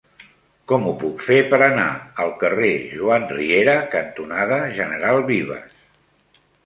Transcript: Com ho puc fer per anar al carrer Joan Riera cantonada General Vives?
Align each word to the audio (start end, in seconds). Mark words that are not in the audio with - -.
Com 0.69 0.85
ho 0.91 0.93
puc 1.01 1.19
fer 1.25 1.37
per 1.51 1.59
anar 1.65 1.85
al 2.25 2.33
carrer 2.43 2.71
Joan 2.95 3.29
Riera 3.35 3.77
cantonada 3.97 4.59
General 4.81 5.23
Vives? 5.29 5.79